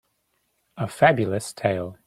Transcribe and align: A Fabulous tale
A 0.77 0.87
Fabulous 0.87 1.53
tale 1.53 1.93